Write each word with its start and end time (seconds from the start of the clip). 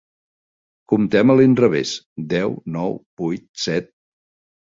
Comptem 0.93 1.33
a 1.33 1.35
l'inrevés: 1.39 1.91
deu, 2.31 2.55
nou, 2.79 2.97
vuit, 3.25 3.45
set... 3.67 3.91